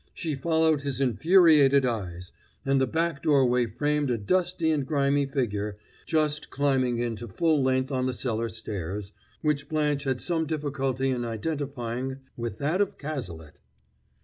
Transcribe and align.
She 0.15 0.33
followed 0.33 0.81
his 0.81 0.99
infuriated 0.99 1.85
eyes; 1.85 2.31
and 2.65 2.81
the 2.81 2.87
back 2.87 3.21
doorway 3.21 3.67
framed 3.67 4.09
a 4.09 4.17
dusty 4.17 4.71
and 4.71 4.83
grimy 4.83 5.27
figure, 5.27 5.77
just 6.07 6.49
climbing 6.49 6.97
into 6.97 7.27
full 7.27 7.61
length 7.61 7.91
on 7.91 8.07
the 8.07 8.13
cellar 8.15 8.49
stairs, 8.49 9.11
which 9.43 9.69
Blanche 9.69 10.05
had 10.05 10.19
some 10.19 10.47
difficulty 10.47 11.11
in 11.11 11.23
identifying 11.23 12.17
with 12.35 12.57
that 12.57 12.81
of 12.81 12.97
Cazalet. 12.97 13.59